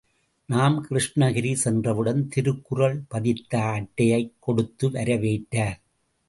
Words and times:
நாம் 0.45 0.85
கிருஷ்ணகிரி 0.89 1.53
சென்றவுடன் 1.53 2.27
திருக்குறள் 2.27 3.03
பதித்த 3.07 3.59
அட்டையைக் 3.59 4.33
கொடுத்து 4.39 4.89
வரவேற்றார். 4.89 5.81